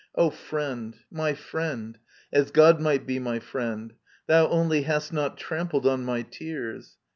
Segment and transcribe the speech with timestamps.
[0.15, 1.99] O friend, my friend,
[2.33, 3.93] as God might be my friend.
[4.25, 6.97] Thou only hast not trampled on my tears.